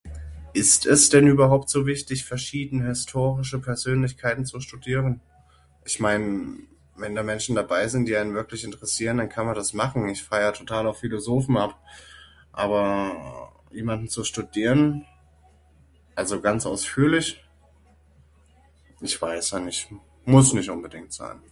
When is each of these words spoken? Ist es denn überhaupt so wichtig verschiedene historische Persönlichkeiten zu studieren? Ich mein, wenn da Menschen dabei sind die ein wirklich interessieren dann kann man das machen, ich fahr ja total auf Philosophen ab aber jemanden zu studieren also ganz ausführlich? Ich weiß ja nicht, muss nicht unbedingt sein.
Ist 0.53 0.85
es 0.87 1.09
denn 1.11 1.27
überhaupt 1.27 1.69
so 1.69 1.85
wichtig 1.85 2.25
verschiedene 2.25 2.87
historische 2.87 3.59
Persönlichkeiten 3.61 4.45
zu 4.47 4.59
studieren? 4.59 5.21
Ich 5.85 5.99
mein, 5.99 6.67
wenn 6.97 7.13
da 7.15 7.21
Menschen 7.23 7.55
dabei 7.55 7.87
sind 7.87 8.05
die 8.07 8.17
ein 8.17 8.33
wirklich 8.33 8.63
interessieren 8.63 9.17
dann 9.17 9.29
kann 9.29 9.45
man 9.45 9.53
das 9.55 9.73
machen, 9.73 10.09
ich 10.09 10.23
fahr 10.23 10.41
ja 10.41 10.51
total 10.51 10.87
auf 10.87 10.99
Philosophen 10.99 11.55
ab 11.57 11.79
aber 12.51 13.51
jemanden 13.71 14.07
zu 14.09 14.23
studieren 14.23 15.05
also 16.15 16.41
ganz 16.41 16.65
ausführlich? 16.65 17.43
Ich 19.01 19.19
weiß 19.21 19.51
ja 19.51 19.59
nicht, 19.59 19.87
muss 20.25 20.53
nicht 20.53 20.69
unbedingt 20.69 21.13
sein. 21.13 21.41